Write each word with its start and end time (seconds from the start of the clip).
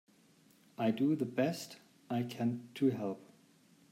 I 0.79 0.89
do 0.89 1.15
the 1.15 1.27
best 1.27 1.77
I 2.09 2.23
can 2.23 2.69
to 2.73 2.89
help. 2.89 3.23